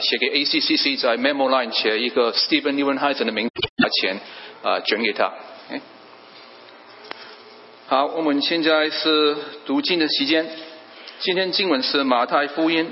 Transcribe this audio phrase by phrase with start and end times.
[0.00, 3.14] 写给 ACCC 在 memo line 写一个 Stephen n e w e n h e i
[3.14, 3.52] s e n 的名字，
[3.82, 4.20] 把钱
[4.62, 5.32] 啊捐给他。
[7.86, 10.46] 好，我们现在是读经的时间。
[11.20, 12.90] 今天经文是马太福音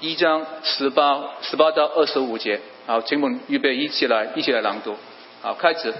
[0.00, 2.60] 一章十八十八到二十五节。
[2.86, 4.96] 好，请我们预备一起来一起来朗读。
[5.40, 5.92] 好，开始。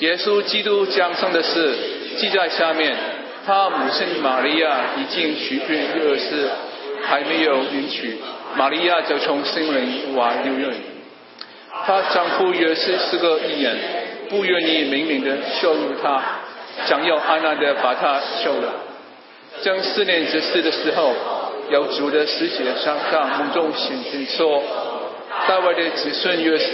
[0.00, 1.76] 耶稣基督降生的事
[2.18, 2.96] 记在下面。
[3.42, 6.50] 他母亲玛利亚已经许孕二世，
[7.02, 8.18] 还没有允许，
[8.56, 10.74] 玛利亚就从心灵怀孕。
[11.86, 13.76] 她丈夫约瑟是个异人，
[14.28, 16.20] 不愿意明明的羞辱她，
[16.86, 18.72] 想要暗暗的把她休了。
[19.62, 21.14] 正思念这事的时候，
[21.70, 24.62] 有主的使者上上梦中显现说
[25.48, 26.64] ：“大卫的子孙约瑟，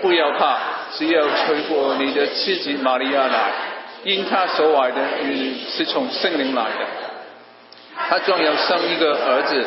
[0.00, 0.58] 不要怕，
[0.98, 3.52] 只要吹过你的妻子玛利亚来，
[4.04, 6.86] 因她所怀的孕是从圣灵来的。
[8.08, 9.64] 他将要生一个儿子，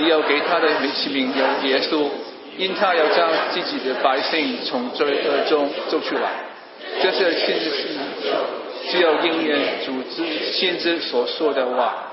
[0.00, 2.08] 你要给他的起名有耶稣，
[2.56, 6.30] 因他要将自己的百姓从罪恶中救出来。
[7.02, 7.88] 这是先知是
[8.90, 12.12] 只有应验主之先知所说的话，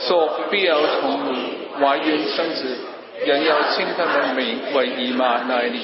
[0.00, 2.76] 说必要从你怀孕生子，
[3.26, 5.80] 人要称他的名为以马内利，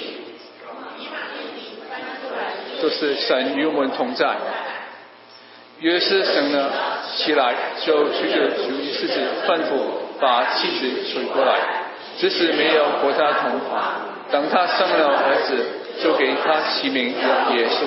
[2.80, 4.36] 就是神与我们同在。
[5.80, 6.70] 约瑟生了
[7.16, 7.52] 起来，
[7.84, 11.58] 就去着主妻子吩咐把妻子娶过来，
[12.18, 14.00] 只是没有和他同房。
[14.30, 15.66] 等他生了儿子，
[16.02, 17.86] 就给他起名叫耶稣。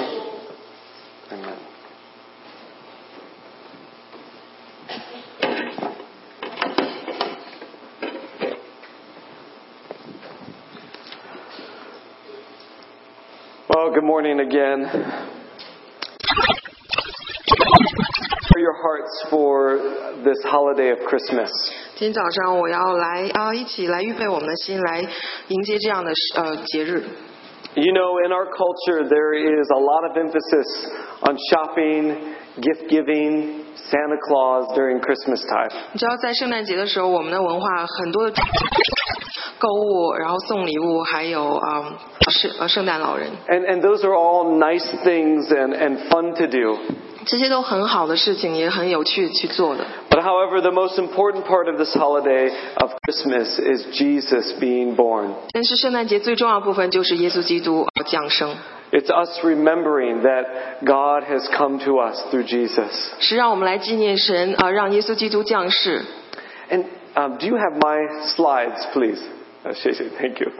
[13.70, 14.88] Well, good morning again.
[18.57, 19.77] For your hearts for
[20.25, 21.51] this holiday of Christmas.
[21.97, 25.05] 今天早上我要来啊，一起来预备我们的心，来
[25.49, 27.05] 迎接这样的呃节日。
[27.75, 30.67] You know, in our culture, there is a lot of emphasis
[31.23, 35.71] on shopping, gift giving, Santa Claus during Christmas time.
[35.93, 38.35] 你知道，在圣诞节的时候，我们的文化很多的
[39.59, 41.99] 购物，然后送礼物，还有啊
[42.31, 46.79] 圣呃圣诞老人， And, and those are all nice things and, and fun to do.
[47.27, 49.85] 这些都很好的事情，也很有趣去做的。
[50.11, 55.31] But however, the most important part of this holiday of Christmas is Jesus being born.
[55.53, 58.57] 但是圣诞节最重要的部分就是耶稣基督呃降生，
[58.91, 60.47] It's us remembering that
[60.85, 62.91] God has come to us through Jesus.
[63.21, 66.03] 是让我们来纪念神啊、呃让耶稣基督降世。
[66.71, 69.23] And um, do you have my slides, please?
[69.65, 70.51] Uh, Shay Shay, thank you.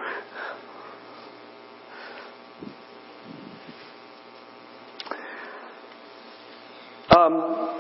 [7.17, 7.77] Um,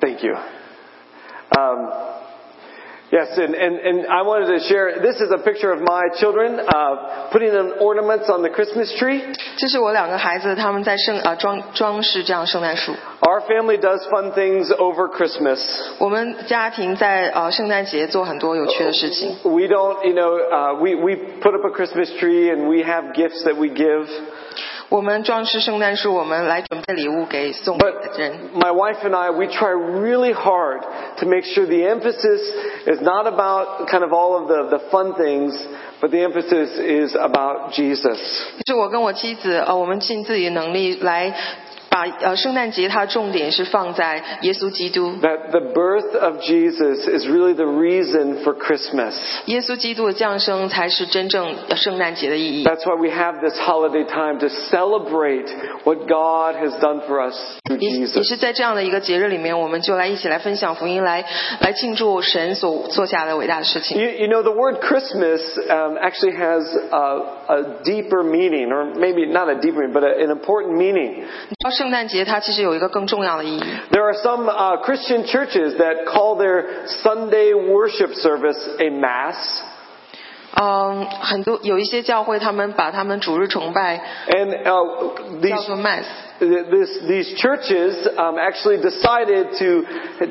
[0.00, 0.34] thank you.
[0.34, 1.90] Um,
[3.12, 5.00] yes, and, and, and I wanted to share.
[5.02, 9.22] This is a picture of my children uh, putting in ornaments on the Christmas tree.
[9.56, 12.92] 这是我两个孩子他们在圣啊、装装饰这样圣诞树。
[13.20, 15.60] Our family does fun things over Christmas.
[15.98, 19.36] 我们家庭在呃圣诞节做很多有趣的事情。
[19.44, 23.14] We don't, you know, uh, we, we put up a Christmas tree and we have
[23.14, 24.08] gifts that we give.
[24.95, 28.31] 我们装饰圣诞树，我们来准备礼物给送给 But 人。
[28.53, 30.83] my wife and I, we try really hard
[31.17, 32.39] to make sure the emphasis
[32.85, 35.53] is not about kind of all of the, the fun things,
[35.99, 38.17] but the emphasis is about Jesus.
[38.65, 41.35] 是我跟我妻子呃，我们尽自己的能力来
[41.94, 45.12] 把呃圣诞节它的重点是放在耶稣基督。
[45.22, 49.14] That the birth of Jesus is really the reason for Christmas.
[49.46, 52.64] 耶稣基督的降生才是真正呃圣诞节的意义。
[52.64, 55.48] That's why we have this holiday time to celebrate
[55.84, 57.34] what God has done for us
[57.66, 58.22] through 也也 Jesus.
[58.22, 61.24] 是在这样的一个节日里面，我们就来一起来分享福音，来
[61.60, 64.00] 来庆祝神所做下的伟大的事情。
[64.00, 66.62] You, you know, the word Christmas um, actually has
[66.92, 71.24] a, a deeper meaning, or maybe not a deeper meaning, but a, an important meaning.
[71.48, 73.60] 你知道圣 诞节它其实有一个更重要的意义。
[73.90, 79.36] There are some uh, Christian churches that call their Sunday worship service a mass,
[80.60, 84.74] 嗯，很多有一些教会，他们把他们主日崇拜 and uh, 叫
[85.40, 86.04] these 做 mass。
[86.40, 89.84] this, these churches um, actually decided to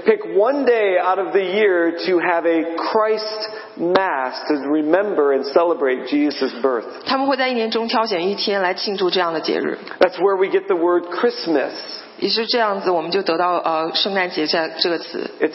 [0.04, 5.46] pick one day out of the year to have a Christ Mass to remember and
[5.54, 6.84] celebrate Jesus' birth.
[7.06, 11.72] 他们会在一年中挑选一天来庆祝这样的节日， That's where we get the word Christmas.
[12.21, 12.39] It's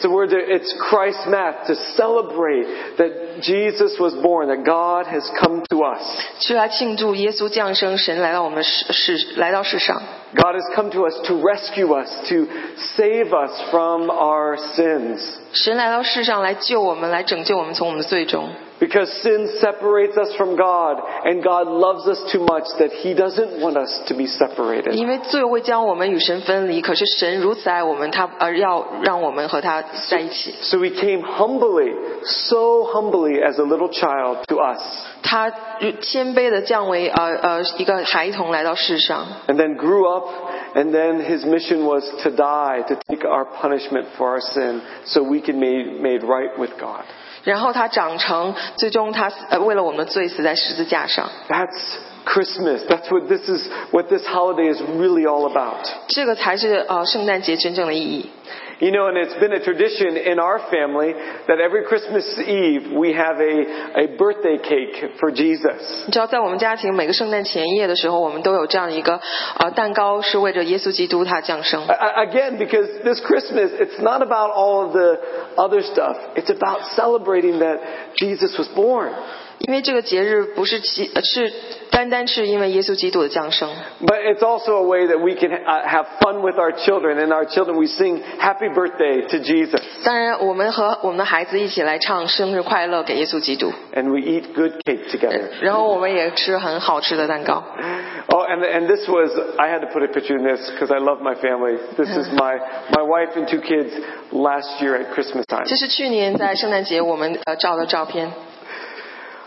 [0.04, 0.30] a word.
[0.30, 2.66] That, it's Christ's mass to celebrate
[2.98, 6.02] that Jesus was born, that God has come to us.
[6.38, 10.02] 是来庆祝耶稣降生，神来到我们世世来到世上。
[10.34, 12.46] God has come to us to rescue us, to
[12.96, 15.38] save us from our sins.
[15.53, 18.49] 神来到世上来救我们，来拯救我们从我们的罪中。
[18.77, 23.61] Because sin separates us from God, and God loves us too much that He doesn't
[23.61, 24.91] want us to be separated.
[24.91, 30.53] 因为罪会将我们与神分离，可是神如此爱我们，他而要让我们和他在一起。
[30.61, 31.93] So He came humbly,
[32.25, 34.81] so humbly as a little child to us,
[35.23, 35.49] 他
[36.01, 40.27] 谦卑的降为呃呃一个孩童来到世上， and then grew up,
[40.75, 45.23] and then His mission was to die, to take our punishment for our sin, so
[45.23, 47.03] we can be made right with God.
[47.43, 51.29] 然后他长成，最终他死呃为了我们的罪死在十字架上。
[51.47, 51.79] That's
[52.25, 52.81] Christmas.
[52.87, 55.87] That's what this is, what this holiday is really all about.
[56.07, 58.31] 这个才是呃圣诞节真正的意义。
[58.79, 61.13] You know, and it's been a tradition in our family
[61.47, 66.05] that every Christmas Eve we have a, a birthday cake for Jesus.
[66.05, 69.21] 你知道，在我们家庭每个圣诞前夜的时候，我们都有这样一个
[69.59, 71.87] 呃蛋糕，是为着耶稣基督他降生。
[71.87, 75.19] A- Again, because this Christmas, it's not about all of the
[75.55, 76.17] other stuff.
[76.35, 77.79] It's about celebrating that
[78.15, 79.13] Jesus was born.
[79.59, 81.51] 因为这个节日不是其呃是
[81.89, 83.69] 单单是因为耶稣基督的降生，
[84.05, 87.17] But it's also a way that we can uh, have fun with our children.
[87.19, 89.81] And our children, we sing happy birthday to Jesus.
[90.03, 95.49] 当然我们和我们的孩子一起来唱生日快乐给耶稣基督， And we eat good cake together.
[95.61, 97.63] 然后我们也吃很好吃的蛋糕。
[98.27, 100.99] Oh, and, and this was, I had to put a picture in this because I
[100.99, 101.77] love my family.
[101.95, 102.57] This is my,
[102.91, 103.93] my wife and two kids
[104.31, 105.63] last year at Christmas time.
[105.65, 108.33] 这是去年在圣诞节我们呃照的照片，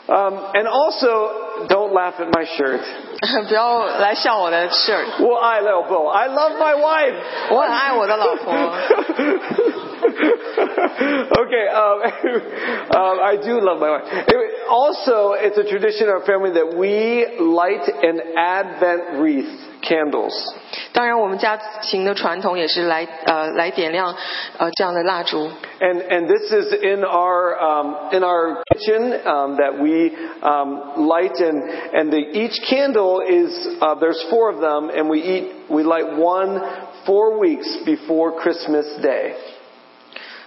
[0.09, 2.81] Um, and also, don't laugh at my shirt.
[3.47, 6.09] 不要来笑我的 shirt， Well, I love Bo.
[6.09, 7.15] I love my wife.
[7.50, 8.53] 我很爱我的老婆。
[11.53, 12.03] okay, um,
[12.97, 14.05] um, I do love my wife.
[14.29, 19.49] Anyway, Also, it's a tradition in our family that we light an Advent wreath
[19.81, 20.35] candles.
[20.93, 24.15] 当然，我们家庭的传统也是来呃来点亮
[24.59, 25.49] 呃这样的蜡烛。
[25.81, 30.12] And, and this is in our, um, in our kitchen um, that we
[30.43, 31.62] um, light, and,
[31.94, 36.19] and the, each candle is, uh, there's four of them, and we, eat, we light
[36.19, 36.61] one
[37.06, 39.35] four weeks before Christmas Day.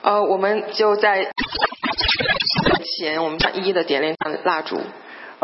[0.06, 1.28] 呃，我们就在
[2.98, 4.80] 前，我们一一的点亮蜡烛。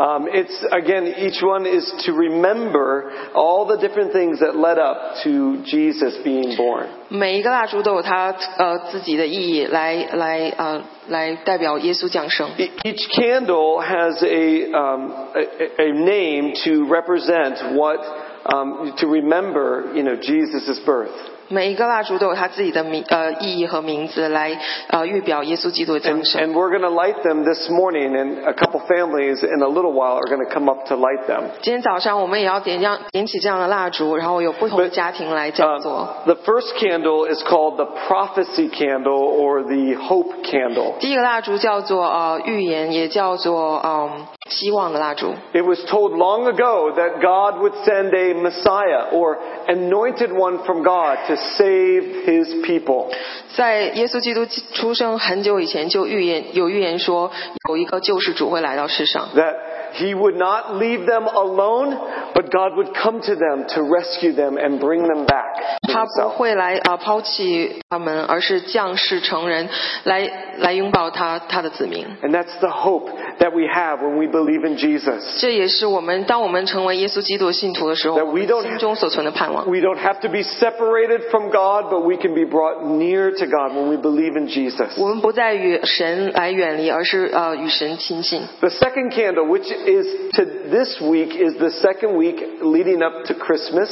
[0.00, 5.16] Um, it's, again, each one is to remember all the different things that led up
[5.24, 6.86] to Jesus being born.
[7.08, 12.48] 每一个蜡烛都有它呃自己的意义，来来呃来代表耶稣降生。
[12.58, 17.98] E- Each candle has a, um, a, a name to represent what,
[18.46, 21.08] um, to remember, you know, Jesus' birth.
[21.50, 24.54] 每一个蜡烛都有它自己的名呃意义和名字，来
[24.88, 26.42] 呃预表耶稣基督的 And, 降生。
[26.42, 29.94] and we're going to light them this morning, and a couple families in a little
[29.94, 31.44] while are going to come up to light them.
[31.62, 36.16] 今天早上我们也要点亮点起这样的蜡烛，然后有不同的家庭来这样做。
[36.26, 40.98] Um, the first candle is called the prophecy candle or the hope candle.
[41.00, 45.34] 第一个蜡烛叫做呃预言，也叫做嗯 希望的蜡烛。
[45.52, 50.82] It was told long ago that God would send a Messiah or anointed one from
[50.82, 53.12] God to save his people.
[53.54, 57.30] 在耶稣基督出生很久以前就预言有预言说
[57.68, 59.56] 有一个救世主会来到世上， That
[59.94, 61.96] he would not leave them alone,
[62.34, 66.10] but God would come to them to rescue them and bring them back to 他不
[66.10, 66.28] himself.
[66.30, 69.68] 会来啊、呃抛弃他们，而是降世成人
[70.04, 72.06] 来来拥抱他他的子民。
[72.22, 73.08] And that's the hope
[73.38, 75.40] that we have when we believe in Jesus.
[75.40, 79.64] 这也是我们当我们成为耶稣基督的信徒的时候， That 我 we 们 don't 心中所存的盼望。
[79.68, 83.46] We don't have to be separated from God, but we can be brought near to
[83.46, 84.98] God when we believe in Jesus.
[84.98, 88.42] 我们不再与神来远离，而是呃与神亲近。
[88.60, 93.34] The second candle, which is to this week, is the second week leading up to
[93.34, 93.90] Christmas.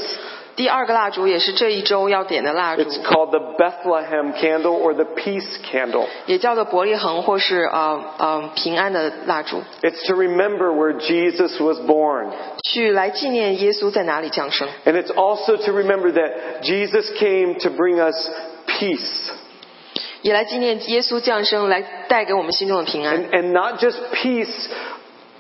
[0.57, 6.07] 第二个蜡烛也是这一周要点的蜡烛， It's called the Bethlehem candle or the peace candle.
[6.25, 12.31] 也叫做伯利恒或是呃呃平安的蜡烛， It's to remember where Jesus was born.
[12.73, 14.67] 去来纪念耶稣在哪里降生。
[14.87, 18.17] And it's also to remember that Jesus came to bring us
[18.67, 19.31] peace.
[20.23, 24.69] 也来纪念耶稣降生，来带给我们心中的平安 And,，and not just peace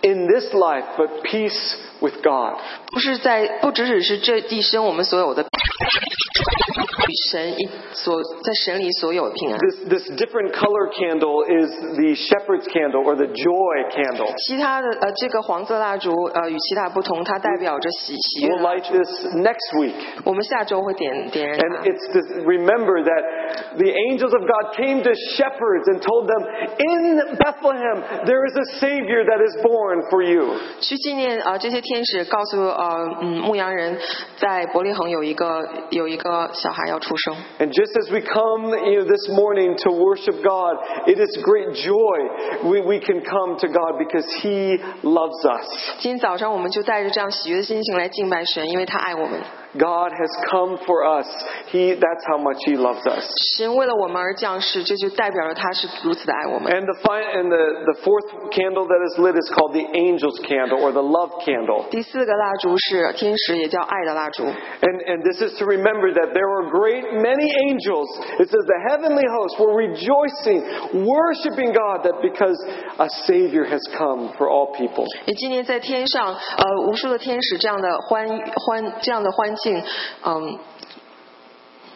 [0.03, 2.59] in this life, but peace with God.
[2.92, 9.58] 不是在不只只是这一生我们所有的与神一所在神里所有的平安。
[9.58, 14.32] This, this different color candle is the shepherd's candle or the joy candle.
[14.48, 19.94] 其他的呃，这个黄色蜡烛呃与其他不同，它代表着喜喜悦 We'll。light this next week.
[20.24, 21.82] 我们下周会点点燃 And 它。
[21.84, 26.42] it's to remember that the angels of God came to shepherds and told them,
[26.78, 30.56] In Bethlehem, there is a Savior that is born for you.
[30.80, 33.98] 去纪念呃这些天使告诉 呃嗯牧羊人，
[34.36, 37.36] 在伯利恒有一个有一个小 小孩要出生。
[37.60, 40.76] And just as we come you know, this morning to worship God,
[41.06, 45.64] it is great joy we, we can come to God because He loves us.
[46.00, 49.40] 今天早上我们就带着这样喜悦的心情来敬拜神，因为他爱我们。
[49.76, 51.28] God has come for us.
[51.68, 53.28] He, that's how much He loves us.
[53.58, 56.72] 神为了我们而降世，这就代表着他是如此的爱我们。
[56.72, 60.40] And the, fi- and the, the fourth candle that is lit is called the angel's
[60.48, 61.84] candle or the love candle.
[61.90, 64.44] 第四个蜡烛是天使，也叫爱的蜡烛。
[64.46, 68.08] And, and this is to remember that there were great many angels.
[68.40, 72.56] It says the heavenly hosts were rejoicing, worshiping God that because
[72.96, 75.04] a Savior has come for all people.
[75.26, 78.26] 也今年在天上，呃，无数的天使这样的欢
[78.56, 79.84] 欢这样的欢 庆，
[80.24, 80.58] 嗯，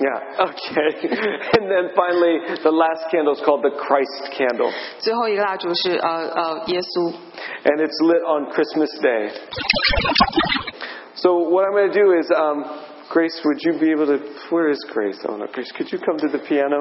[0.00, 0.16] Yeah,
[0.48, 0.96] okay.
[1.60, 4.72] And then finally, the last candle is called the Christ candle.
[4.98, 7.12] 最后一个蜡烛是呃呃耶稣。
[7.64, 9.30] And it's lit on Christmas Day.
[11.16, 12.64] So what I'm going to do is, um,
[13.10, 14.18] Grace, would you be able to?
[14.48, 15.18] Where is Grace?
[15.28, 16.80] Oh no, Grace, could you come to the piano?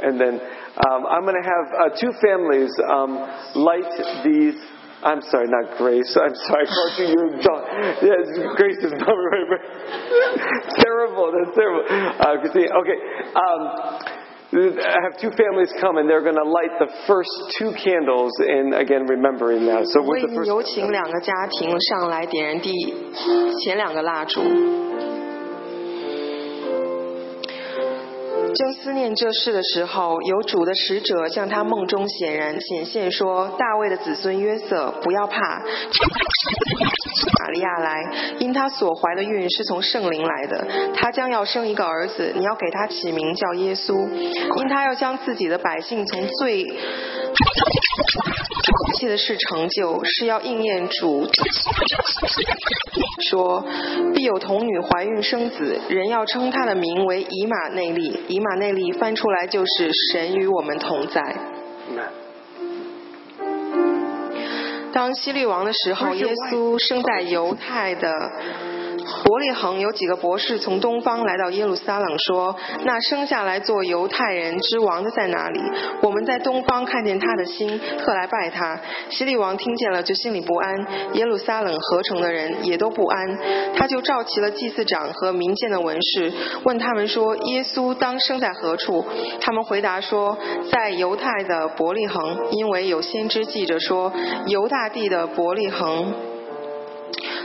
[0.00, 3.16] And then um, I'm going to have uh, two families um,
[3.54, 3.88] light
[4.24, 4.60] these.
[5.02, 6.10] I'm sorry, not Grace.
[6.18, 7.62] I'm sorry, Marcy, you're John.
[8.02, 8.26] Yes,
[8.58, 9.46] Grace is not right.
[9.46, 9.66] right.
[10.82, 11.30] terrible.
[11.30, 11.84] That's terrible.
[11.86, 12.98] Uh, Christine, okay.
[13.30, 13.60] Um,
[14.50, 18.72] I have two families come and they're going to light the first two candles in
[18.74, 19.86] again remembering that.
[19.92, 22.72] So 我 with 已 the 经 first 有请两个家庭上来点燃第
[23.62, 24.40] 前两个蜡烛。
[28.55, 35.63] 正思念这事的时候，有主的使者向他梦中显然显现说：“大卫的子孙约瑟，不要怕，玛
[37.51, 46.77] 利亚来，因他所怀的孕是从圣灵来的，他将要生一个儿子，你要给他起名叫耶稣，因他要将自己的百姓从罪一
[48.97, 51.27] 切的事成就，是要应验主。
[53.29, 53.65] 说，
[54.13, 58.19] 必有童女怀孕生子，人要称他的名为以马内利。
[58.27, 61.35] 以马内利翻出来就是神与我们同在。
[64.91, 68.31] 当希律王的时候，耶稣生在犹太的
[69.23, 75.59] 伯利恒，有几个博士从东方来到耶路撒冷，说：“那生下来做犹太人之王的在哪里？
[76.01, 78.79] 我们在东方看见他的心，特来拜他。”
[79.09, 80.75] 希律王听见了，就心里不安；
[81.13, 83.73] 耶路撒冷合成的人也都不安。
[83.75, 86.31] 他就召集了祭司长和民间的文士，
[86.63, 89.05] 问他们说：“耶稣当生在何处？”
[89.41, 90.37] 他们回答说
[90.71, 94.11] ：“在犹太的伯利恒，因为有先知记着说，
[94.47, 96.13] 犹大地的伯利恒。”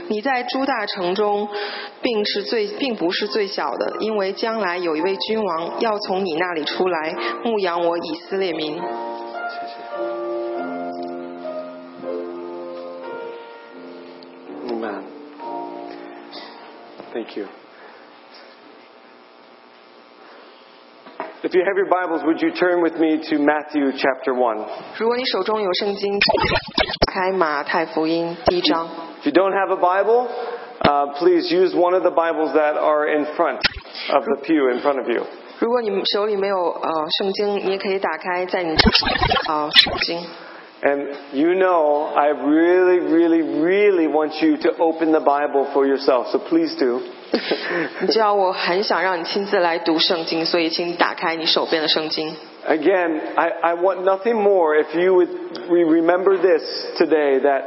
[0.09, 1.47] 你在诸大城中，
[2.01, 8.81] 并是最，并不是最小的，因为将来有一位君王要从你那里出来，牧养我以色列民。
[14.67, 15.03] Amen.
[17.13, 17.45] Thank you.
[21.41, 24.65] If you have your Bibles, would you turn with me to Matthew chapter 1?
[24.97, 26.19] 如果你手中有圣经，
[27.13, 28.89] 开马太福音第一章。
[29.20, 30.28] If you don't have a Bible,
[30.80, 33.60] uh, please use one of the Bibles that are in front
[34.10, 35.24] of the pew in front of you.
[35.60, 38.74] 如果你手里没有呃圣经，你也可以打开在你
[39.48, 40.20] 呃圣经。
[40.82, 46.26] And you know, I really, really, really want you to open the Bible for yourself,
[46.30, 47.00] so please do.
[48.00, 52.36] 你知道我很想让你亲自来读圣经，所以请你打开你手边的圣经。
[52.66, 55.28] Again, I, I want nothing more if you would
[55.68, 56.62] we remember this
[56.98, 57.62] today that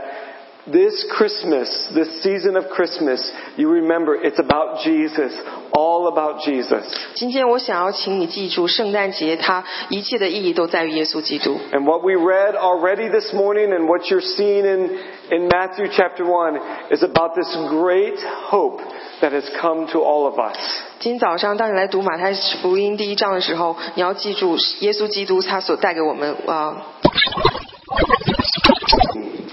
[0.70, 5.32] this Christmas, this season of Christmas, you remember it's about Jesus,
[5.72, 6.84] all about Jesus.
[7.16, 11.58] 今天我想要请你记住，圣诞节它一切的意义都在于耶稣基督。
[11.72, 15.00] And what we read already this morning and what you're seeing in,
[15.32, 16.60] in Matthew chapter 1
[16.92, 18.82] is about this great hope
[19.22, 20.58] that has come to all of us.
[21.00, 26.84] 今天早上，当你来读马太福音第一章的时候，你要记住耶稣基督他所带给我们啊、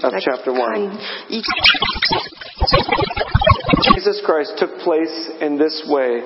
[0.03, 0.73] Of 来 chapter 1.
[0.73, 0.81] 看
[1.29, 1.41] 一
[3.93, 6.23] Jesus Christ took place in this way.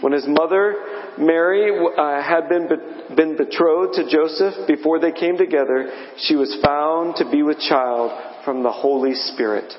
[0.00, 0.76] When his mother,
[1.18, 6.54] Mary, uh, had been, be- been betrothed to Joseph before they came together, she was
[6.62, 8.12] found to be with child
[8.44, 9.76] from the Holy Spirit.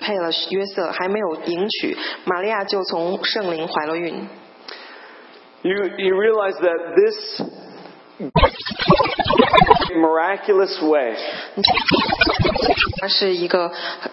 [0.00, 4.26] 配了约瑟，还没有迎娶，玛利亚就从圣灵怀了孕。
[5.62, 7.42] You, you realize that this
[9.94, 11.14] miraculous way
[13.00, 14.10] 它是一个很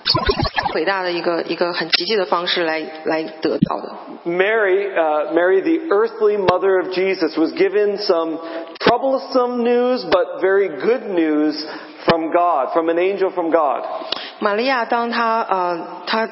[0.76, 3.96] 伟大的一个一个很奇迹的方式来来得到的。
[4.26, 8.38] Mary, uh, Mary, the earthly mother of Jesus, was given some
[8.80, 11.66] troublesome news, but very good news
[12.06, 13.84] from God, from an angel from God.
[14.40, 16.30] 玛利亚当她呃她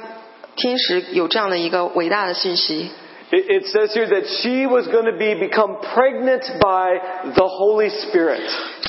[0.56, 2.92] 天使有这样的一个伟大的信息。
[3.32, 7.90] It, it says here that she was going to be become pregnant by the Holy
[7.90, 8.42] Spirit.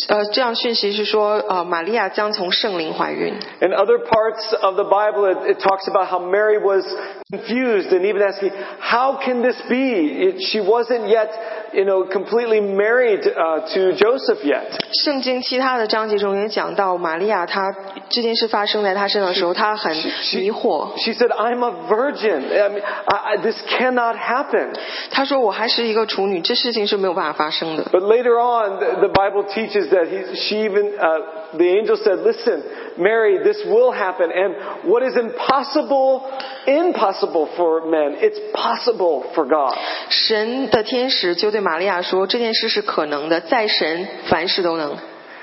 [0.08, 3.32] 呃，这样讯息是说，呃，玛利亚将从圣灵怀孕。
[3.60, 6.84] In other parts of the Bible, it, it talks about how Mary was
[7.30, 11.30] confused and even asking, "How can this be?" It, she wasn't yet,
[11.72, 14.64] you know, completely married uh, to Joseph yet.
[15.04, 17.74] 圣经其他的章节中也讲到，玛利亚她
[18.08, 20.96] 这件事发生在她身上的时候，她很迷惑。
[20.98, 22.44] She said, "I'm a virgin.
[22.52, 24.74] I mean, I, I, this cannot happen."
[25.10, 27.84] 她说：“我还是一个处女，这事情是没有办法发生的。
[27.92, 32.20] But later on, the, the Bible teaches that he, she even, uh, the angel said,
[32.20, 32.62] listen,
[32.96, 34.30] Mary, this will happen.
[34.30, 36.22] And what is impossible,
[36.66, 39.76] impossible for men, it's possible for God.
[40.08, 44.97] ”神的天使就对 玛利亚说：“这件事是可能的，在神凡事都能。”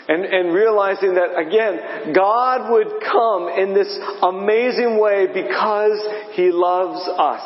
[0.07, 3.87] And, and realizing that again, God would come in this
[4.21, 5.97] amazing way because
[6.33, 7.39] He loves us.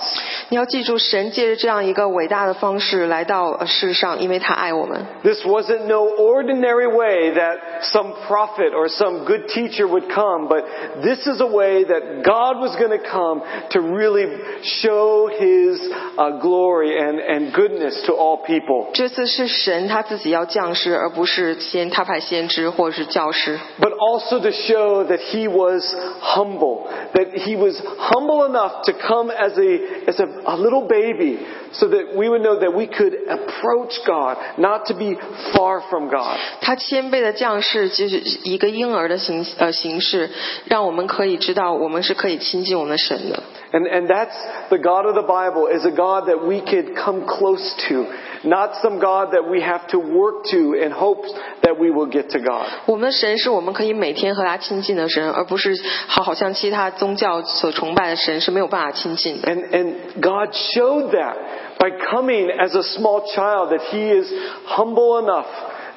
[0.50, 5.06] 你要记住，神借着这样一个伟大的方式来到呃世上，因为他爱我们。
[5.24, 7.58] This wasn't no ordinary way that
[7.92, 10.64] some prophet or some good teacher would come, but
[11.04, 13.42] this is a way that God was going to come
[13.72, 14.28] to really
[14.64, 15.80] show His
[16.18, 18.92] uh, glory and, and goodness to all people.
[18.94, 23.60] 这次是神他自己要降世，而不是先他派先 知或者是教师。
[23.80, 25.84] But also to show that He was
[26.22, 31.40] humble, that He was humble enough to come as a, as a, a little baby
[31.74, 35.16] so that we would know that we could approach God, not to be
[35.54, 36.38] far from God.
[36.62, 40.30] 他谦卑的降世就是一个婴儿的形呃形式，
[40.66, 43.44] 让我们可以知道我们是可以亲近我们的神的。
[43.74, 44.36] And, and that's
[44.70, 48.08] the God of the Bible is a God that we could come close to,
[48.46, 52.30] not some God that we have to work to in hopes that we will get
[52.30, 52.68] to God.
[52.86, 55.76] 我们的神是我们可以每天和他亲近的神，而不是
[56.08, 59.52] 好好像其他宗教所崇拜的神是没有办法亲近的。
[59.52, 61.36] And, and God showed that
[61.78, 64.32] by coming as a small child that He is
[64.66, 65.48] humble enough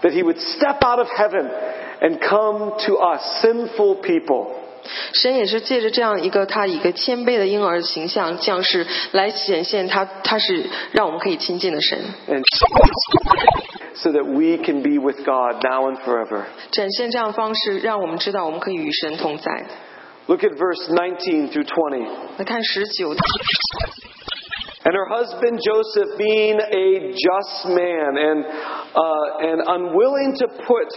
[0.03, 1.49] that He would step out of heaven
[2.01, 4.62] and come to us, sinful people.
[5.14, 12.00] 神也是借着这样一个他一个谦卑的婴儿形象降世，来显现他他是让我们可以亲近的神
[13.96, 16.44] so that we can be with God now and forever.
[16.72, 19.66] 展现这样的方式，让我们知道我们可以与神同在。
[20.26, 22.08] Look at verse 19 through 20.
[22.38, 23.14] 来看十九，
[24.86, 30.90] And her husband Joseph, being a just man and uh, and unwilling to put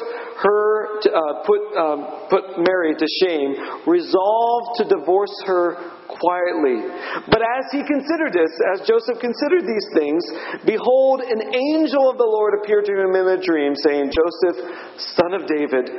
[0.43, 3.55] her to, uh, put um, put Mary to shame,
[3.87, 5.79] resolved to divorce her
[6.11, 6.83] quietly.
[7.31, 10.23] But as he considered this, as Joseph considered these things,
[10.67, 14.67] behold, an angel of the Lord appeared to him in a dream, saying, Joseph,
[15.15, 15.91] son of David,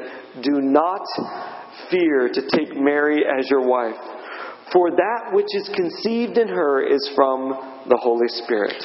[0.43, 1.05] do not
[1.89, 3.95] fear to take Mary as your wife.
[4.71, 7.55] For that which is conceived in her is from
[7.87, 8.75] the Holy Spirit.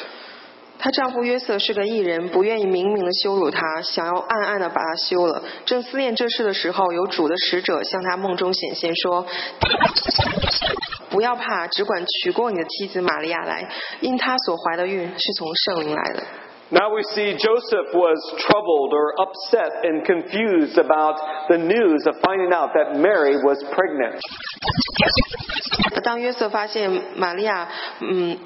[0.79, 5.43] 她丈夫约瑟是个异人，不愿意明明的羞辱她，想要暗暗的把她休了。
[5.65, 9.25] 正思念这事的时候，有主的使者向他梦中显现说
[11.11, 13.69] ：“不要怕，只管娶过你的妻子玛利亚来，
[14.01, 16.23] 因她所怀的孕是从圣灵来的。”
[16.72, 21.16] Now we see Joseph was troubled or upset and confused about
[21.50, 24.20] the news of finding out that Mary was pregnant.
[26.04, 27.68] 当约瑟发现玛利亚，
[28.02, 28.38] 嗯，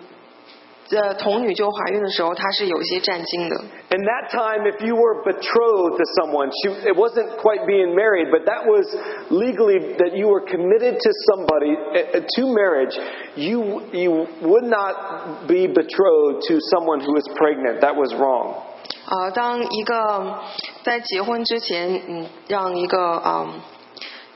[0.88, 3.56] 这童女就怀孕的时候，他是有一些战惊的。
[3.91, 8.30] In that time, if you were betrothed to someone, she, it wasn't quite being married,
[8.30, 8.86] but that was
[9.30, 12.99] legally that you were committed to somebody uh, to marriage.
[13.36, 17.80] You you would not be betrothed to someone who was pregnant.
[17.80, 18.56] That was wrong.
[19.08, 20.39] 呃，当一个
[20.84, 23.62] 在结婚之前，嗯，让一个嗯。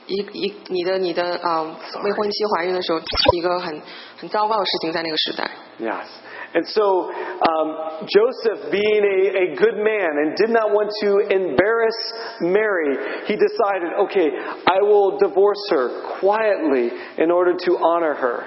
[0.08, 1.66] 一一你的你的啊、
[2.04, 3.00] 未婚妻怀孕的时候，
[3.32, 3.82] 一个很
[4.16, 5.50] 很糟糕的事情，在那个时代。
[5.80, 6.06] Yes.
[6.54, 11.98] And so um, Joseph, being a, a good man and did not want to embarrass
[12.40, 14.30] Mary, he decided, okay,
[14.66, 18.44] I will divorce her quietly in order to honor her.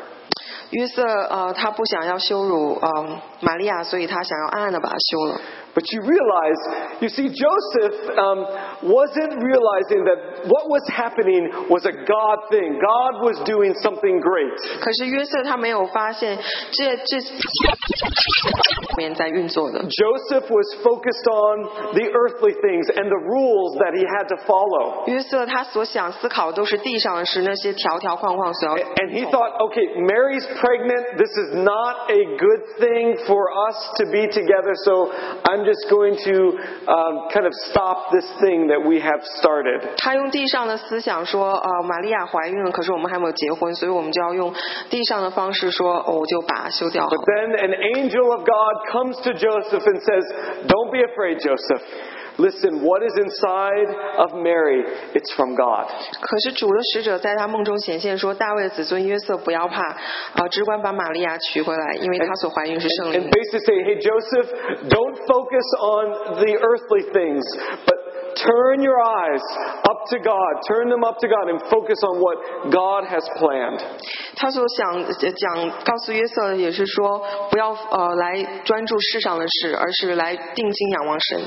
[0.72, 5.42] 约瑟呃，他不想要羞辱呃玛利亚，所以他想要暗暗的把她休了。
[5.76, 6.60] But you realize,
[7.00, 8.40] you see, Joseph um,
[8.90, 12.82] wasn't realizing that what was happening was a God thing.
[12.82, 14.58] God was doing something great.
[14.82, 16.38] 可是约瑟他没有发现
[16.72, 19.80] 这这里面在运作的。
[19.80, 25.08] Joseph was focused on the earthly things and the rules that he had to follow.
[25.08, 31.18] 约瑟他所想思考都是地上的事，那些条条框框所要 And he thought, okay, Mary's pregnant.
[31.18, 35.12] This is not a good thing for us to be together, so
[35.46, 36.36] I'm I'm just going to
[36.88, 39.82] um, kind of stop this thing that we have started.
[39.98, 44.54] 他用地上的思想说，呃，玛利亚怀孕了，可是我们还没有结婚，所以我们就要用
[44.90, 47.26] 地上的方式说，哦，我就把它休掉好 But 了。
[47.26, 50.24] then an angel of God comes to Joseph and says,
[50.68, 51.82] Don't be afraid, Joseph.
[52.38, 54.84] Listen, what is inside of Mary?
[55.14, 55.88] It's from God.
[56.22, 63.30] 可是主的使者在他梦中显现说，大卫的子孙约瑟不要怕，啊、只管把玛利亚娶回来，因为她所怀孕是圣 And 灵。
[63.30, 64.48] basically say, Hey, Joseph,
[64.88, 67.44] don't focus on the earthly things,
[67.86, 67.98] but
[68.36, 69.42] turn your eyes
[69.84, 70.62] up to God.
[70.70, 73.82] Turn them up to God and focus on what God has planned.
[74.38, 81.42] 他所想呃讲告诉约瑟的也是说，不要呃来专注世上的事，而是来定睛仰望神。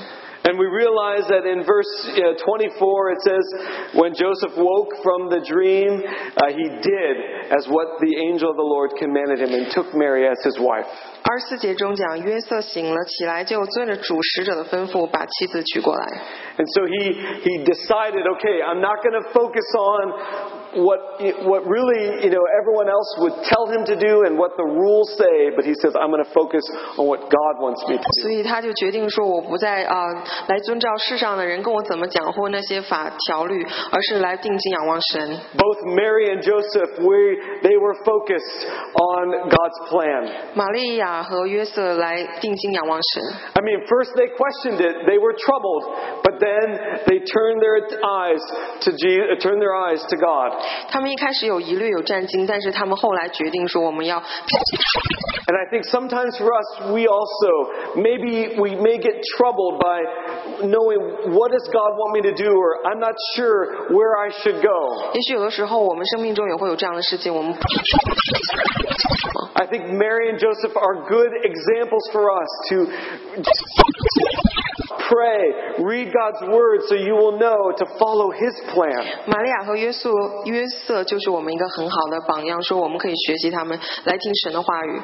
[0.44, 1.86] And we realize that in verse
[2.18, 3.46] uh, 24 it says,
[3.94, 7.14] when Joseph woke from the dream, uh, he did
[7.54, 10.86] as what the angel of the Lord commanded him and took Mary as his wife.
[11.22, 16.04] 二十四节中讲，约瑟醒了起来，就遵着主使者的吩咐，把妻子娶过来。
[16.58, 17.14] And so he,
[17.46, 22.88] he decided, okay, I'm not going to focus on what, what really, you know, everyone
[22.88, 26.10] else would tell him to do and what the rules say, but he says, I'm
[26.10, 26.64] going to focus
[26.96, 28.22] on what God wants me to do.
[28.22, 35.38] 所以他就决定说，我不再啊、呃来遵照世上的人跟我怎么讲或那些法条律，而是来定睛仰望神。
[35.56, 40.30] Both Mary and Joseph, we, they were focused on God's plan.
[40.54, 43.22] 玛利亚和约瑟来定睛仰望神。
[43.54, 45.84] I mean, first they questioned it, they were troubled,
[46.22, 48.40] but then they turned their eyes
[48.80, 50.52] to Je- turned their eyes to God.
[50.88, 54.22] 他们一开始有疑虑有战惊，但是他们后来决定说，我们要
[55.46, 60.02] And I think sometimes for us, we also, maybe we may get troubled by
[60.66, 64.62] knowing what does God want me to do, or I'm not sure where I should
[64.62, 65.10] go.
[65.14, 67.54] 也许有的时候我们生命中也会有这样的事情，我们
[69.54, 72.86] I think Mary and Joseph are good examples for us to
[75.08, 79.04] pray, read God's word so you will know to follow His plan.
[79.26, 80.10] 玛利亚和约瑟
[80.46, 85.00] 约瑟就是我们一个很好的榜样，说我们可以学习他们来听神的话语。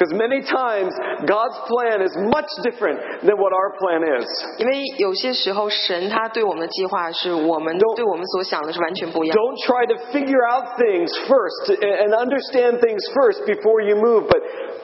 [0.00, 0.92] Because many times
[1.24, 4.28] God's plan is much different than what our plan is.
[4.58, 9.34] 因为有些时候神他对我们的计划是我们 Don't- 对我们所想的是完全不一样。
[9.34, 14.42] Don't try to figure out things first and understand things first before you move, but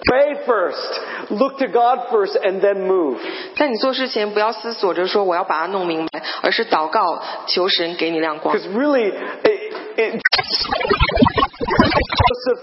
[0.09, 3.19] pray first, look to God first, and then move.
[3.57, 8.57] 在你做事前，不要思索着说我要把它弄明白，而是祷告求神给你亮光。
[8.57, 10.21] Because really, it, it,
[12.07, 12.63] Joseph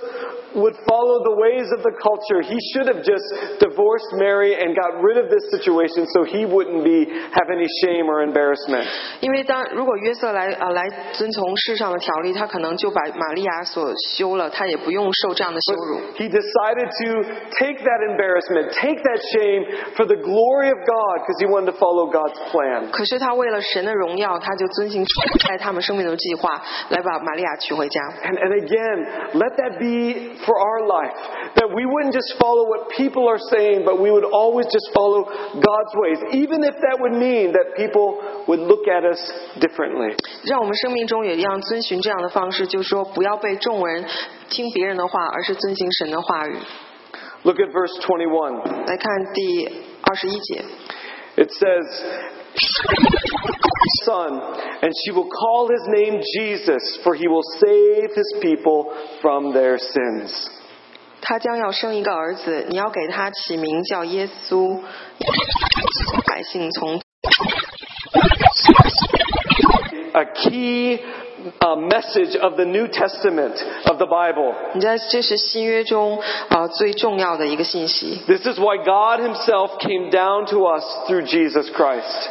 [0.56, 2.42] would follow the ways of the culture.
[2.42, 3.26] He should have just
[3.62, 8.10] divorced Mary and got rid of this situation so he wouldn't be have any shame
[8.10, 8.88] or embarrassment.
[9.22, 16.00] 因为当如果约瑟来啊、来遵从世上的条例，他可能就把玛利亚所休了，他也不用受这样的羞辱。
[16.18, 17.24] He decided to
[17.60, 21.78] take that embarrassment, take that shame for the glory of God because he wanted to
[21.78, 22.90] follow God's plan.
[22.92, 25.06] 可是他为了神的荣耀，他就遵行
[25.48, 28.02] 在他们生命中的计划，来把玛利亚娶回家。
[28.24, 31.18] And, and again, let that be for our life.
[31.56, 35.26] That we wouldn't just follow what people are saying, but we would always just follow
[35.54, 39.20] God's ways, even if that would mean that people would look at us
[39.60, 40.16] differently.
[40.46, 44.06] 让我们生命中也一样遵循这样的方式，就是说不要被众人
[44.50, 46.56] 听别人的话，而是遵行神的话语。
[47.44, 48.86] Look at verse 21.
[48.86, 49.68] 来看第
[50.04, 50.64] 二十一节，
[51.38, 51.86] It says,
[54.06, 54.42] Son,
[54.82, 59.78] and she will call his name Jesus, for he will save his people from their
[59.78, 60.50] sins.
[61.22, 64.80] 他将要生一个儿子，你要给他起名叫耶稣，
[66.26, 67.02] 百姓从
[70.14, 71.00] A key
[71.62, 74.54] uh, message of the New Testament of the Bible.
[74.74, 76.20] 你知道这是新约中
[76.50, 78.22] 啊、呃最重要的一个信息。
[78.28, 82.30] This is why God Himself came down to us through Jesus Christ.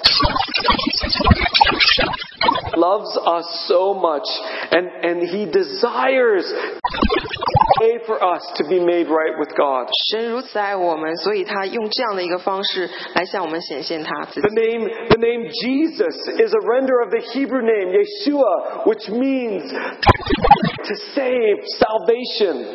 [2.76, 4.26] Loves us so much,
[4.72, 9.88] and, and He desires a way for us to be made right with God.
[10.10, 14.54] 神如此爱我们，所以他用这样的一个方式来向我们显现他自 The 己。
[14.54, 20.94] name, the name Jesus is a render of the Hebrew name Yeshua, which means to
[21.14, 22.66] save, salvation.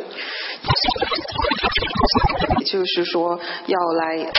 [2.59, 4.31] 也就是说，要来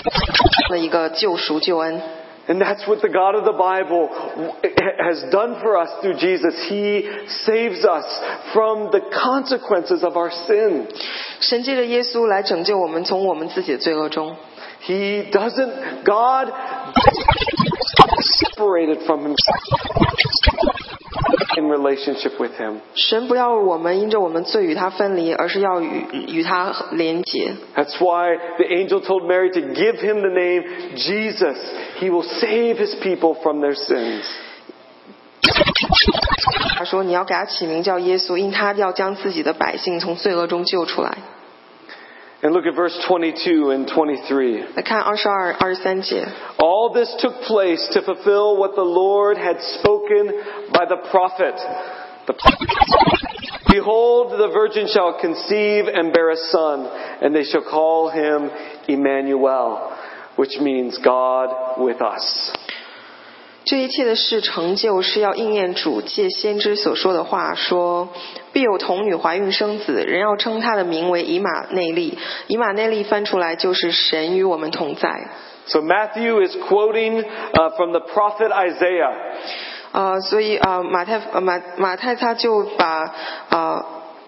[0.71, 2.01] 的一个救赎救恩。
[2.49, 4.11] And that's what the God of the Bible
[5.01, 6.55] has done for us through Jesus.
[6.69, 7.09] He
[7.47, 8.05] saves us
[8.53, 10.87] from the consequences of our sin.
[11.41, 14.37] 神借着耶稣来拯救我们，从我们自己的罪恶中。
[14.83, 16.53] He doesn't, God
[18.43, 20.78] separated from himself
[21.57, 22.81] in relationship with Him.
[22.95, 27.55] 神不要我们因着我们罪与他分离，而是要与与他连结。
[27.75, 30.65] That's why the angel told Mary to give him the name
[30.97, 31.57] Jesus.
[32.01, 34.25] He will save his people from their sins.
[36.77, 41.19] 他说：“你要给他起名叫耶稣，因他要将自己的百姓从罪恶中救出来。
[42.43, 44.65] And look at verse 22 and 23.
[44.77, 46.27] ”来看二十二、二十三节。
[46.59, 50.33] All this took place to fulfill what the Lord had spoken
[50.71, 51.55] by the prophet.
[52.27, 52.35] The
[53.69, 56.87] Behold, the virgin shall conceive and bear a son,
[57.21, 58.51] and they shall call him
[58.89, 59.91] Emmanuel,
[60.37, 62.53] which means God with us.
[63.65, 68.11] 这一切的事成就，是要应验主借先知所说的话，说
[68.60, 72.18] 必有童女怀孕生子，人要称他的名为以马内利。
[72.48, 75.30] 以马内利翻出来就是神与我们同在。
[75.68, 79.14] So Matthew is quoting uh, from the prophet Isaiah.
[79.94, 83.16] 呃，所以啊，马太呃马马太他就把
[83.50, 83.86] 呃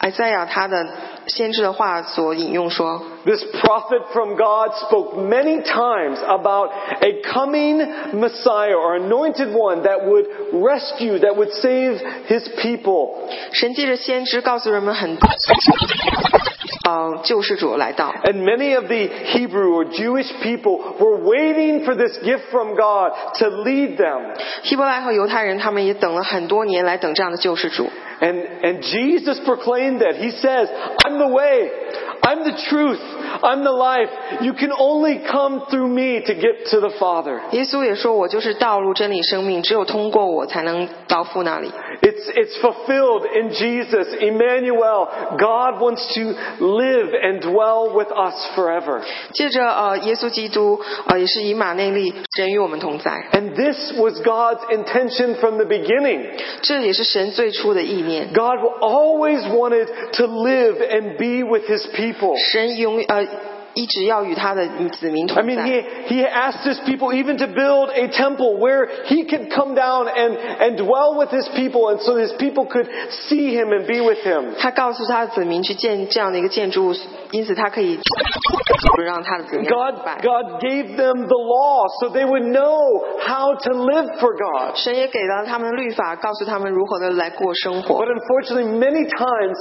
[0.07, 0.87] 以赛亚他的
[1.30, 6.70] 先知的话所引用说， This prophet from God spoke many times about
[7.00, 7.78] a coming
[8.12, 13.28] Messiah or anointed one that would rescue, that would save his people.
[13.52, 15.16] 神借着先知告诉人们很
[16.84, 18.14] 呃救世主来到。
[18.24, 23.12] And many of the Hebrew or Jewish people were waiting for this gift from God
[23.38, 24.34] to lead them.
[24.62, 27.88] 希伯来和犹太人他们也等了很多年来等这样的救世主。
[28.18, 30.16] And, and Jesus proclaimed that.
[30.16, 30.70] He says,
[31.04, 31.70] I'm the way,
[32.22, 32.98] I'm the truth,
[33.42, 34.08] I'm the life.
[34.40, 37.40] You can only come through me to get to the Father.
[37.50, 41.70] 耶稣也说：“我就是道路、真理、生命，只有通过我才能到父那里。
[42.10, 45.08] It's, it's fulfilled in Jesus, Emmanuel.
[45.38, 49.02] God wants to live and dwell with us forever.
[49.32, 53.12] ”接着，呃，耶稣基督，呃，也是以马内利，神与我们同在。
[53.32, 56.30] And this was God's intention from the beginning.
[56.62, 58.32] 这也是神最初的意念。
[58.32, 62.36] God always wanted to live and be with his people.
[62.38, 63.26] 神永呃
[63.74, 64.66] 一直要与他的
[64.98, 65.64] 子民 I 同 mean, 在。
[65.64, 70.08] he, he asked his people even to build a temple where he could come down
[70.08, 72.88] and, and dwell with his people and so his people could
[73.28, 74.54] see him and be with him.
[74.58, 76.94] 他告诉他的子民去建这样的一个建筑物，
[77.32, 77.98] 因此他可以
[79.04, 80.20] 让他的子民 God, 明白。
[80.22, 84.74] God gave them the law so they would know how to live for God.
[84.76, 89.58] 神也给了他们律法，告诉他们如何的来过生活 But。unfortunately, many times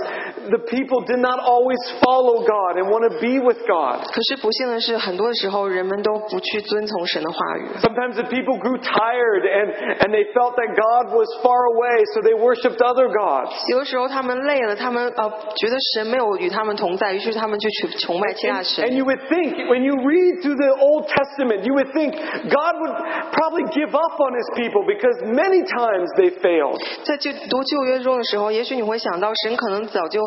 [0.47, 3.98] the people did not always follow God and want to be with God.
[4.11, 7.67] 可是不幸的是，很多的时候人们都不去遵从神的话语。
[7.81, 12.21] Sometimes the people grew tired and, and they felt that God was far away, so
[12.21, 13.51] they worshiped other gods.
[13.71, 18.85] 有的时候他们累了，他们呃觉得神没有与他们同在，于是他们就去崇拜其他 And, 神。
[18.85, 22.73] and you would think, when you read through the Old Testament, you would think God
[22.79, 22.95] would
[23.31, 26.79] probably give up on his people because many times they failed.
[27.03, 30.21] 在旧读旧约中的时候，也许你会想到神可能早就，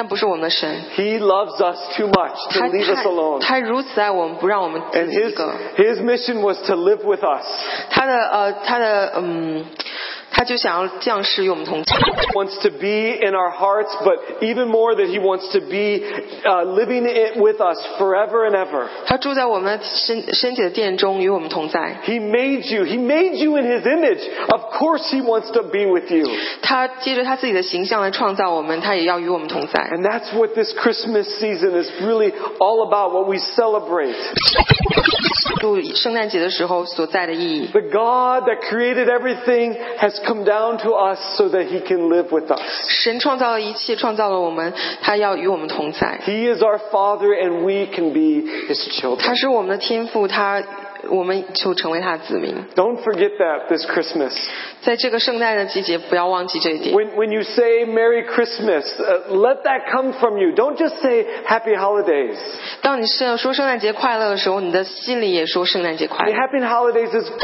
[0.00, 3.40] 但不是我们的神， He loves us too much to 他 leave us 他 alone.
[3.40, 5.52] 他如此爱我们，不让我们自 And 己一 his, 个。
[5.76, 7.44] his mission was to live with us.
[7.90, 9.64] 他的呃他的嗯，
[10.40, 11.96] 他就想要降世与我们同在。
[12.34, 16.04] wants to be in our hearts, but even more that he wants to be
[16.44, 18.86] uh, living it with us forever and ever.
[19.06, 22.00] 他住在我们的身身体的殿中，与我们同在。
[22.04, 22.84] He made you.
[22.84, 24.22] He made you in his image.
[24.48, 26.28] Of course he wants to be with you.
[26.62, 29.80] 他接着他自己的形象来创造我们，他也要与我们同在。
[29.92, 34.14] And that's what this Christmas season is really all about, what we celebrate.
[35.60, 37.68] 度圣诞节的时候所在的意义。
[37.72, 42.31] The God that created everything has come Down to us so that he can live
[42.31, 42.61] with us.
[42.87, 46.19] 神创造了一切，创造了我们，他要与我们同在。
[46.25, 49.17] He is our Father and we can be his children.
[49.17, 50.63] 他是我们的天父，他
[51.08, 52.54] 我们就成为他的子民。
[52.74, 54.32] Don't forget that this Christmas.
[54.82, 56.94] 在这个圣诞的季节，不要忘记这一点。
[56.94, 60.52] When, when you say Merry Christmas, uh, let that come from you.
[60.52, 62.36] Don't just say Happy Holidays.
[62.82, 66.38] 当你是说圣诞节快乐的时候，你的心里也说圣诞节 I 快 mean, 乐。
[66.38, 67.30] Happy Holidays is.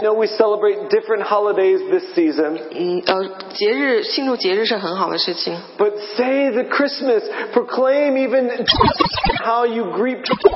[0.00, 2.58] You know, we celebrate different holidays this season.
[2.74, 8.66] 嗯呃，节日庆祝节日是很好的事情， But say the Christmas, proclaim even
[9.44, 10.50] how you greet people.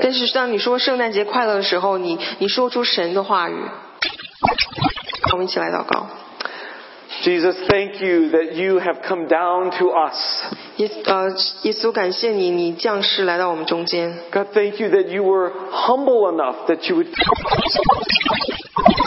[0.00, 3.54] 但是当你说圣诞 节快乐的时候，你你说出神的话语。
[5.32, 6.06] 我们一起来祷告。
[7.22, 10.44] Jesus, thank you that you have come down to us.
[10.76, 11.28] 耶呃，
[11.62, 14.16] 耶稣，感谢你，你降世来到我们中间。
[14.30, 17.08] God, thank you that you were humble enough that you would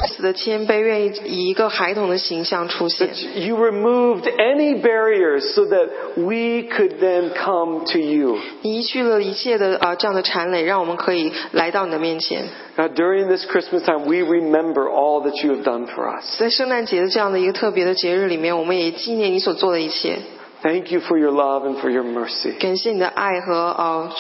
[0.09, 3.09] 此的谦卑，愿意以一个孩童的形象出现。
[3.35, 8.39] You removed any barriers so that we could then come to you.
[8.63, 12.45] 你移去了一切的啊、呃这样的缠累，让我们可以来到你的面前。
[12.77, 16.39] During this Christmas time, we remember all that you have done for us.
[16.39, 20.19] 在圣诞节的这样的一个特别的节日里面，我们也纪念你所做的一切，
[20.66, 22.52] Thank you for your love and for your mercy.
[22.60, 24.12] 感谢你的爱和呃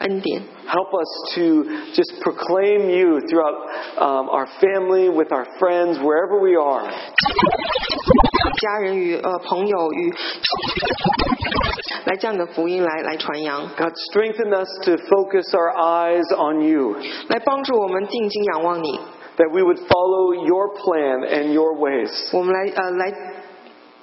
[0.00, 0.42] 恩典。
[0.68, 3.56] Help us to just proclaim you throughout
[3.98, 6.84] um, our family, with our friends, wherever we are.
[8.60, 10.14] 家人与呃朋友与
[12.04, 16.94] 来将你的福音来来传扬， God, strengthen us to focus our eyes on you,
[17.28, 19.00] 来帮助我们定睛仰望你，
[19.36, 22.10] that we would follow your plan and your ways.
[22.32, 23.12] 我们来呃来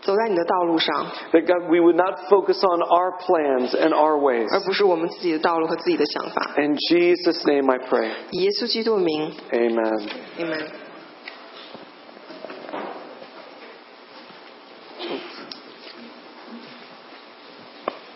[0.07, 4.49] that God, we would not focus on our plans and our ways.
[4.53, 6.55] 而不是我们自己的道路和自己的想法。
[6.57, 8.11] In Jesus' name, I pray.
[8.31, 9.33] 以耶稣基督的名。
[9.51, 10.09] Amen.
[10.39, 10.67] Amen.